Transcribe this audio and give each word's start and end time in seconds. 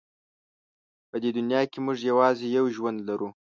په 1.09 1.15
دې 1.21 1.29
دنیا 1.37 1.61
کې 1.71 1.79
موږ 1.85 1.97
یوازې 2.11 2.45
یو 2.57 2.65
ژوند 2.75 2.97
لرو. 3.07 3.29